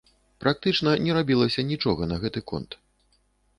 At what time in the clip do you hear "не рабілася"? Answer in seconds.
1.05-1.67